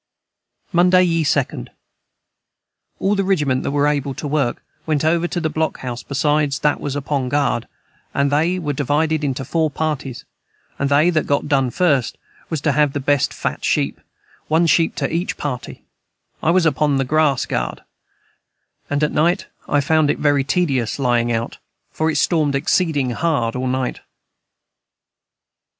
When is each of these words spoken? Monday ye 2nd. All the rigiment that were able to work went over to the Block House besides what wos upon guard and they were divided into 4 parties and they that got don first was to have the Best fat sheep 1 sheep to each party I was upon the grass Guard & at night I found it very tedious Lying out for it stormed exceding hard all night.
Monday 0.73 1.03
ye 1.03 1.23
2nd. 1.23 1.69
All 2.97 3.13
the 3.13 3.23
rigiment 3.23 3.61
that 3.61 3.69
were 3.69 3.85
able 3.85 4.15
to 4.15 4.27
work 4.27 4.63
went 4.87 5.05
over 5.05 5.27
to 5.27 5.39
the 5.39 5.47
Block 5.47 5.77
House 5.81 6.01
besides 6.01 6.57
what 6.63 6.79
wos 6.81 6.95
upon 6.95 7.29
guard 7.29 7.67
and 8.11 8.31
they 8.31 8.57
were 8.57 8.73
divided 8.73 9.23
into 9.23 9.45
4 9.45 9.69
parties 9.69 10.25
and 10.79 10.89
they 10.89 11.11
that 11.11 11.27
got 11.27 11.47
don 11.47 11.69
first 11.69 12.17
was 12.49 12.61
to 12.61 12.71
have 12.71 12.93
the 12.93 12.99
Best 12.99 13.31
fat 13.31 13.63
sheep 13.63 14.01
1 14.47 14.65
sheep 14.65 14.95
to 14.95 15.13
each 15.13 15.37
party 15.37 15.83
I 16.41 16.49
was 16.49 16.65
upon 16.65 16.97
the 16.97 17.05
grass 17.05 17.45
Guard 17.45 17.83
& 18.41 18.89
at 18.89 19.11
night 19.11 19.45
I 19.69 19.81
found 19.81 20.09
it 20.09 20.17
very 20.17 20.43
tedious 20.43 20.97
Lying 20.97 21.31
out 21.31 21.59
for 21.91 22.09
it 22.09 22.15
stormed 22.15 22.55
exceding 22.55 23.11
hard 23.11 23.55
all 23.55 23.67
night. 23.67 23.99